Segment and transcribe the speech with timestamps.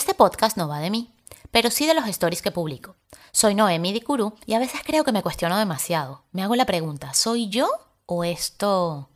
[0.00, 1.14] Este podcast no va de mí,
[1.50, 2.96] pero sí de los stories que publico.
[3.32, 6.24] Soy Noemi Dicuru y a veces creo que me cuestiono demasiado.
[6.32, 7.68] Me hago la pregunta, ¿soy yo
[8.06, 9.10] o esto?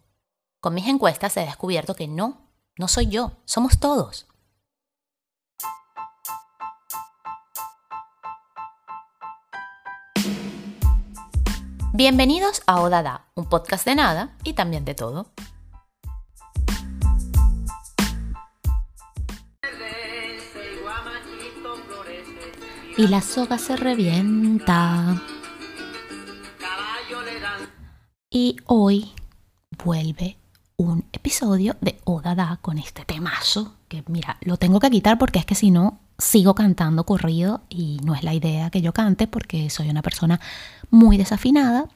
[0.61, 4.27] Con mis encuestas he descubierto que no, no soy yo, somos todos.
[11.95, 15.29] Bienvenidos a Odada, un podcast de nada y también de todo.
[22.97, 25.21] Y la soga se revienta.
[28.31, 29.13] Y hoy
[29.85, 30.37] vuelve
[30.77, 35.47] un episodio de Odada con este temazo, que mira, lo tengo que quitar porque es
[35.47, 39.71] que si no sigo cantando corrido y no es la idea que yo cante porque
[39.71, 40.41] soy una persona
[40.91, 41.87] muy desafinada.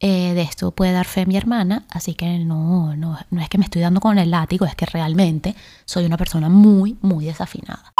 [0.00, 3.58] Eh, de esto puede dar fe mi hermana, así que no, no, no es que
[3.58, 7.92] me estoy dando con el látigo, es que realmente soy una persona muy, muy desafinada.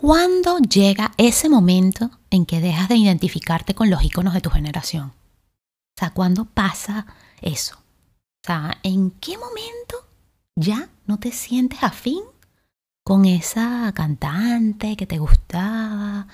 [0.00, 5.08] ¿Cuándo llega ese momento en que dejas de identificarte con los iconos de tu generación?
[5.08, 7.04] O sea, ¿cuándo pasa
[7.40, 7.74] eso?
[7.74, 9.96] O sea, ¿en qué momento
[10.54, 12.22] ya no te sientes afín
[13.02, 16.28] con esa cantante que te gustaba?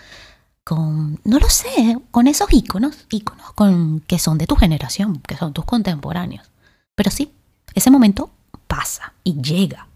[0.63, 5.39] Con, no lo sé, con esos iconos, iconos con, que son de tu generación, que
[5.39, 6.51] son tus contemporáneos.
[6.95, 7.33] Pero sí,
[7.75, 8.31] ese momento
[8.67, 9.89] pasa y llega.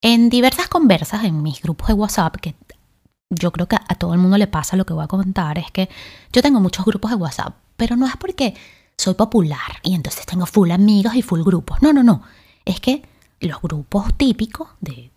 [0.00, 2.54] En diversas conversas en mis grupos de WhatsApp, que
[3.30, 5.70] yo creo que a todo el mundo le pasa lo que voy a contar, es
[5.72, 5.88] que
[6.32, 8.54] yo tengo muchos grupos de WhatsApp, pero no es porque
[8.96, 11.82] soy popular y entonces tengo full amigos y full grupos.
[11.82, 12.22] No, no, no.
[12.64, 13.02] Es que
[13.40, 15.10] los grupos típicos de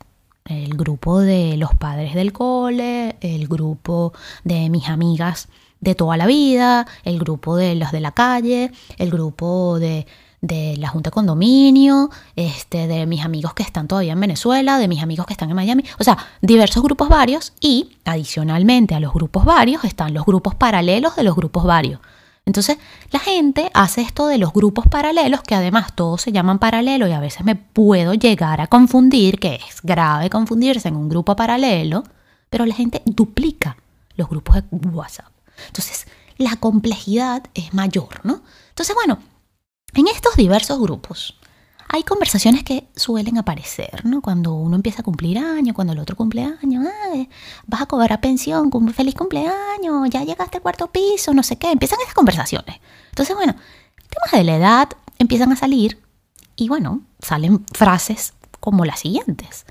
[0.46, 5.48] el grupo de los padres del cole, el grupo de mis amigas
[5.80, 10.08] de toda la vida, el grupo de los de la calle, el grupo de
[10.42, 14.88] de la Junta de Condominio, este, de mis amigos que están todavía en Venezuela, de
[14.88, 19.14] mis amigos que están en Miami, o sea, diversos grupos varios y adicionalmente a los
[19.14, 22.00] grupos varios están los grupos paralelos de los grupos varios.
[22.44, 22.78] Entonces,
[23.12, 27.12] la gente hace esto de los grupos paralelos, que además todos se llaman paralelo y
[27.12, 32.04] a veces me puedo llegar a confundir, que es grave confundirse en un grupo paralelo,
[32.50, 33.78] pero la gente duplica
[34.16, 35.32] los grupos de WhatsApp.
[35.68, 36.08] Entonces,
[36.38, 38.42] la complejidad es mayor, ¿no?
[38.70, 39.20] Entonces, bueno,
[39.94, 41.38] en estos diversos grupos
[41.94, 44.22] hay conversaciones que suelen aparecer, ¿no?
[44.22, 46.86] Cuando uno empieza a cumplir años, cuando el otro cumple años,
[47.68, 52.00] vas a cobrar pensión, feliz cumpleaños, ya llegaste al cuarto piso, no sé qué, empiezan
[52.02, 52.80] esas conversaciones.
[53.10, 53.56] Entonces, bueno,
[54.10, 56.02] temas de la edad empiezan a salir
[56.56, 59.66] y bueno, salen frases como las siguientes.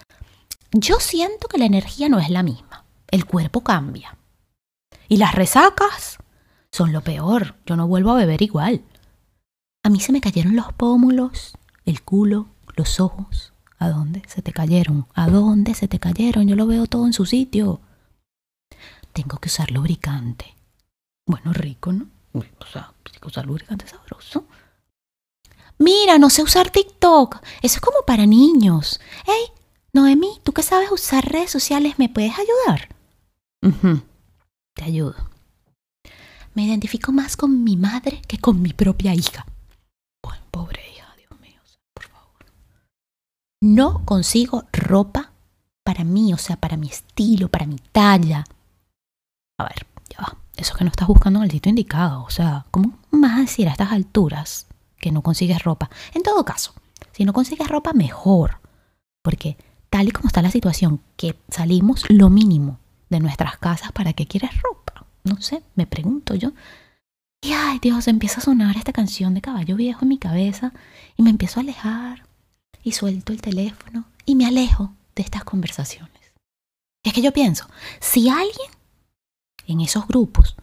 [0.73, 4.19] Yo siento que la energía no es la misma, el cuerpo cambia.
[5.09, 6.19] Y las resacas
[6.71, 8.83] son lo peor, yo no vuelvo a beber igual.
[9.83, 13.53] A mí se me cayeron los pómulos, el culo, los ojos.
[13.79, 15.07] ¿A dónde se te cayeron?
[15.15, 16.47] ¿A dónde se te cayeron?
[16.47, 17.81] Yo lo veo todo en su sitio.
[19.13, 20.55] Tengo que usar lubricante.
[21.27, 22.09] Bueno, rico, ¿no?
[22.35, 24.45] O sea, tengo que usar lubricante sabroso.
[25.79, 27.37] Mira, no sé usar TikTok.
[27.63, 29.01] Eso es como para niños.
[29.25, 29.47] Hey,
[29.95, 32.91] Noemi, tú que sabes usar redes sociales, ¿me puedes ayudar?
[34.75, 35.17] Te ayudo.
[36.55, 39.47] Me identifico más con mi madre que con mi propia hija.
[40.51, 41.61] Pobre hija, Dios mío,
[41.95, 42.47] por favor.
[43.61, 45.33] No consigo ropa
[45.85, 48.45] para mí, o sea, para mi estilo, para mi talla.
[49.59, 50.37] A ver, ya va.
[50.57, 52.23] Eso que no estás buscando el sitio indicado.
[52.25, 54.67] O sea, ¿cómo vas a decir a estas alturas
[54.99, 55.91] que no consigues ropa?
[56.15, 56.75] En todo caso,
[57.13, 58.59] si no consigues ropa, mejor.
[59.23, 59.57] Porque
[59.89, 62.79] tal y como está la situación, que salimos lo mínimo
[63.09, 65.07] de nuestras casas, ¿para qué quieres ropa?
[65.25, 66.53] No sé, me pregunto yo.
[67.43, 70.73] Y ay Dios, empieza a sonar esta canción de caballo viejo en mi cabeza
[71.17, 72.27] y me empiezo a alejar
[72.83, 76.11] y suelto el teléfono y me alejo de estas conversaciones.
[77.03, 77.67] Es que yo pienso,
[77.99, 78.71] si alguien
[79.67, 80.57] en esos grupos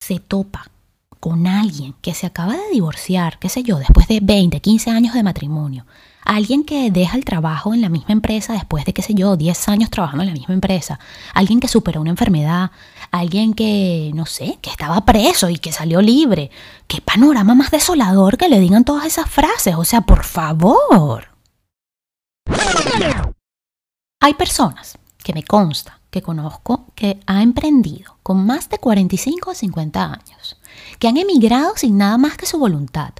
[0.00, 0.70] se topa
[1.18, 5.14] con alguien que se acaba de divorciar, qué sé yo, después de 20, 15 años
[5.14, 5.86] de matrimonio,
[6.24, 9.68] alguien que deja el trabajo en la misma empresa después de, qué sé yo, 10
[9.68, 11.00] años trabajando en la misma empresa,
[11.32, 12.70] alguien que superó una enfermedad,
[13.10, 16.50] alguien que, no sé, que estaba preso y que salió libre.
[16.86, 21.28] Qué panorama más desolador que le digan todas esas frases, o sea, por favor.
[24.20, 29.54] Hay personas que me consta que conozco que ha emprendido con más de 45 o
[29.54, 30.56] 50 años,
[30.98, 33.12] que han emigrado sin nada más que su voluntad,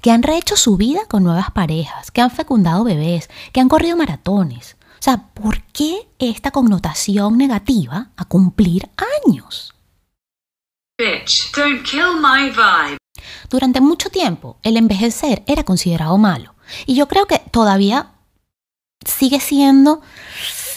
[0.00, 3.96] que han rehecho su vida con nuevas parejas, que han fecundado bebés, que han corrido
[3.96, 4.76] maratones.
[5.04, 8.88] O sea, ¿por qué esta connotación negativa a cumplir
[9.26, 9.74] años?
[13.50, 16.54] Durante mucho tiempo, el envejecer era considerado malo.
[16.86, 18.12] Y yo creo que todavía
[19.04, 20.00] sigue siendo,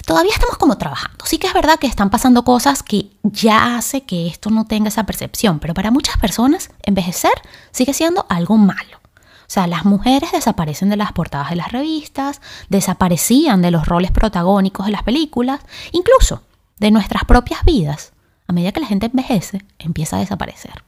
[0.05, 1.25] todavía estamos como trabajando.
[1.25, 4.89] Sí que es verdad que están pasando cosas que ya hace que esto no tenga
[4.89, 7.31] esa percepción, pero para muchas personas envejecer
[7.71, 8.99] sigue siendo algo malo.
[9.47, 14.11] O sea, las mujeres desaparecen de las portadas de las revistas, desaparecían de los roles
[14.11, 15.61] protagónicos de las películas,
[15.93, 16.43] incluso
[16.79, 18.11] de nuestras propias vidas.
[18.47, 20.83] A medida que la gente envejece, empieza a desaparecer.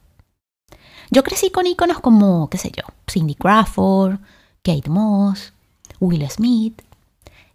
[1.09, 4.19] Yo crecí con íconos como, qué sé yo, Cindy Crawford,
[4.61, 5.53] Kate Moss,
[6.01, 6.81] Will Smith.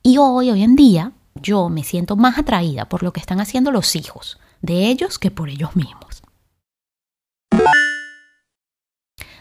[0.03, 3.71] Y hoy, hoy en día, yo me siento más atraída por lo que están haciendo
[3.71, 6.24] los hijos de ellos que por ellos mismos.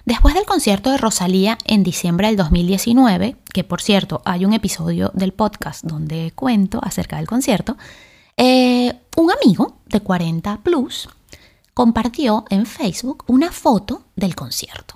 [0.05, 5.11] Después del concierto de Rosalía en diciembre del 2019, que por cierto hay un episodio
[5.13, 7.77] del podcast donde cuento acerca del concierto,
[8.35, 11.07] eh, un amigo de 40 plus
[11.73, 14.95] compartió en Facebook una foto del concierto.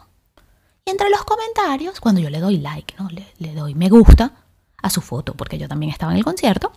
[0.85, 3.09] Y entre los comentarios, cuando yo le doy like, ¿no?
[3.09, 4.33] le, le doy me gusta
[4.81, 6.73] a su foto, porque yo también estaba en el concierto,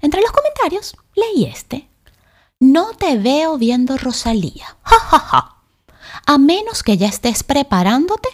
[0.00, 1.88] entre los comentarios leí este.
[2.60, 4.76] No te veo viendo Rosalía.
[4.82, 5.55] Ja, ja, ja.
[6.26, 8.28] A menos que ya estés preparándote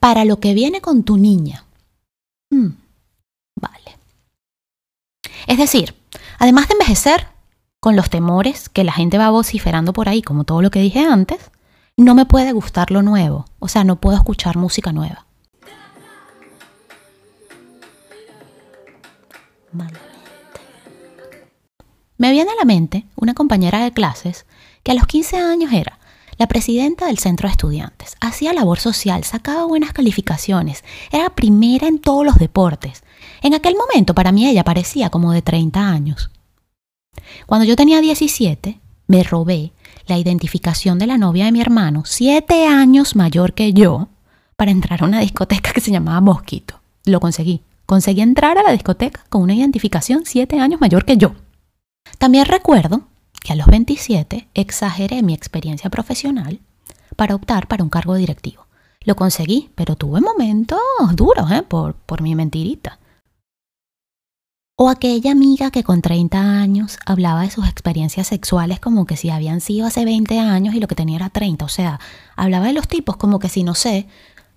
[0.00, 1.64] para lo que viene con tu niña.
[2.50, 2.70] Mm,
[3.54, 3.98] vale.
[5.46, 5.94] Es decir,
[6.38, 7.28] además de envejecer,
[7.78, 11.00] con los temores que la gente va vociferando por ahí, como todo lo que dije
[11.00, 11.50] antes,
[11.96, 13.46] no me puede gustar lo nuevo.
[13.58, 15.26] O sea, no puedo escuchar música nueva.
[22.18, 24.44] Me viene a la mente una compañera de clases
[24.82, 25.99] que a los 15 años era
[26.40, 28.16] la presidenta del centro de estudiantes.
[28.18, 33.04] Hacía labor social, sacaba buenas calificaciones, era primera en todos los deportes.
[33.42, 36.30] En aquel momento para mí ella parecía como de 30 años.
[37.44, 39.74] Cuando yo tenía 17, me robé
[40.06, 44.08] la identificación de la novia de mi hermano, siete años mayor que yo,
[44.56, 46.80] para entrar a una discoteca que se llamaba Mosquito.
[47.04, 47.60] Lo conseguí.
[47.84, 51.34] Conseguí entrar a la discoteca con una identificación siete años mayor que yo.
[52.16, 53.09] También recuerdo
[53.42, 56.60] que a los 27 exageré mi experiencia profesional
[57.16, 58.66] para optar para un cargo directivo.
[59.04, 60.78] Lo conseguí, pero tuve momentos
[61.14, 61.62] duros ¿eh?
[61.62, 62.98] por, por mi mentirita.
[64.76, 69.28] O aquella amiga que con 30 años hablaba de sus experiencias sexuales como que si
[69.28, 71.64] habían sido hace 20 años y lo que tenía era 30.
[71.64, 72.00] O sea,
[72.34, 74.06] hablaba de los tipos como que si no sé,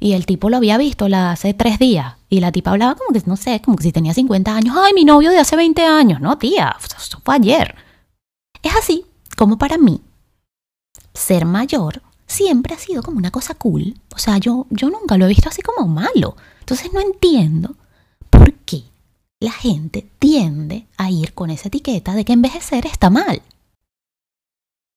[0.04, 2.16] y el tipo lo había visto la hace tres días.
[2.30, 4.76] Y la tipa hablaba como que, no sé, como que si tenía 50 años.
[4.78, 6.20] Ay, mi novio de hace 20 años.
[6.20, 7.76] No, tía, eso fue ayer.
[8.74, 9.06] Es así
[9.38, 10.02] como para mí,
[11.14, 14.00] ser mayor siempre ha sido como una cosa cool.
[14.16, 16.36] O sea, yo, yo nunca lo he visto así como malo.
[16.60, 17.76] Entonces no entiendo
[18.32, 18.84] por qué
[19.40, 23.44] la gente tiende a ir con esa etiqueta de que envejecer está mal.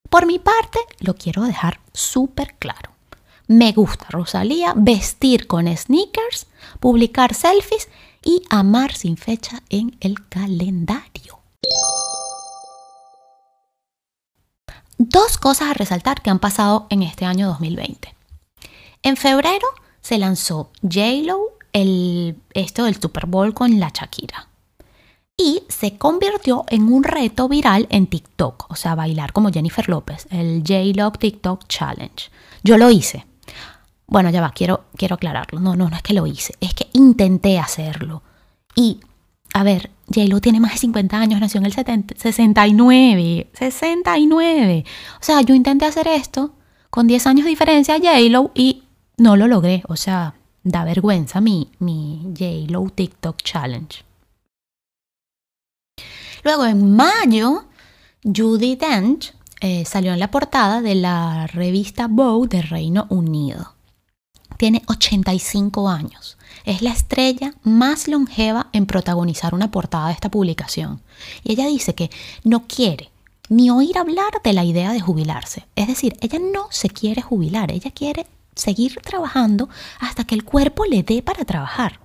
[0.08, 2.92] Por mi parte, lo quiero dejar súper claro.
[3.46, 6.46] Me gusta Rosalía vestir con sneakers,
[6.80, 7.90] publicar selfies
[8.24, 11.40] y amar sin fecha en el calendario.
[14.98, 18.14] Dos cosas a resaltar que han pasado en este año 2020.
[19.02, 19.66] En febrero
[20.00, 24.48] se lanzó J-Lo el, esto del Super Bowl con la Shakira.
[25.36, 30.26] Y se convirtió en un reto viral en TikTok, o sea, bailar como Jennifer López,
[30.30, 32.30] el J-Lo TikTok Challenge.
[32.64, 33.26] Yo lo hice.
[34.06, 35.60] Bueno, ya va, quiero, quiero aclararlo.
[35.60, 38.22] No, no, no es que lo hice, es que intenté hacerlo.
[38.74, 39.00] Y,
[39.56, 44.84] a ver, J-Lo tiene más de 50 años, nació en el 69, 69.
[45.18, 46.52] O sea, yo intenté hacer esto
[46.90, 48.82] con 10 años de diferencia a J-Lo y
[49.16, 49.82] no lo logré.
[49.88, 54.04] O sea, da vergüenza mi, mi J-Lo TikTok Challenge.
[56.44, 57.64] Luego en mayo,
[58.22, 59.32] Judy Dench
[59.62, 63.75] eh, salió en la portada de la revista Vogue de Reino Unido.
[64.56, 66.38] Tiene 85 años.
[66.64, 71.02] Es la estrella más longeva en protagonizar una portada de esta publicación.
[71.44, 72.10] Y ella dice que
[72.42, 73.10] no quiere
[73.48, 75.66] ni oír hablar de la idea de jubilarse.
[75.76, 79.68] Es decir, ella no se quiere jubilar, ella quiere seguir trabajando
[80.00, 82.00] hasta que el cuerpo le dé para trabajar.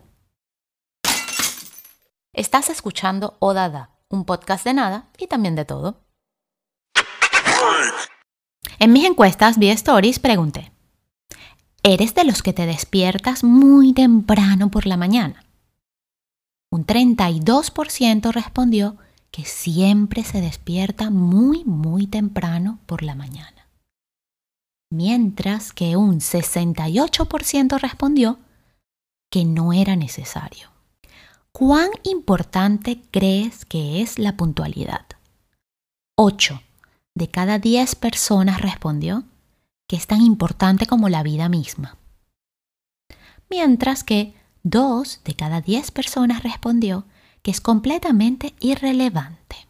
[2.34, 6.02] Estás escuchando Odada, un podcast de nada y también de todo.
[8.80, 10.71] En mis encuestas vía stories pregunté,
[11.84, 15.44] ¿eres de los que te despiertas muy temprano por la mañana?
[16.72, 18.98] Un 32% respondió
[19.32, 23.62] que siempre se despierta muy, muy temprano por la mañana
[24.92, 28.38] mientras que un 68% respondió
[29.32, 30.70] que no era necesario.
[31.52, 35.06] ¿Cuán importante crees que es la puntualidad?
[36.18, 36.62] 8
[37.16, 39.24] de cada 10 personas respondió
[39.92, 41.98] que es tan importante como la vida misma.
[43.50, 44.34] Mientras que
[44.64, 47.04] 2 de cada 10 personas respondió
[47.42, 49.68] que es completamente irrelevante.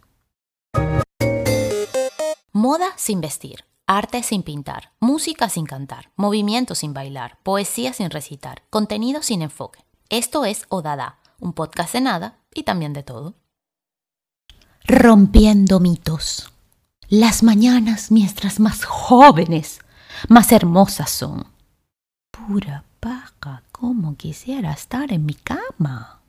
[2.51, 8.61] Moda sin vestir, arte sin pintar, música sin cantar, movimiento sin bailar, poesía sin recitar,
[8.69, 9.83] contenido sin enfoque.
[10.09, 13.33] Esto es Odada, un podcast de nada y también de todo.
[14.83, 16.51] Rompiendo mitos.
[17.09, 19.80] Las mañanas mientras más jóvenes,
[20.29, 21.45] más hermosas son.
[22.31, 26.20] Pura paja, como quisiera estar en mi cama.